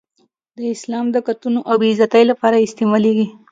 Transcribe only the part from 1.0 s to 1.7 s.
د قتلونو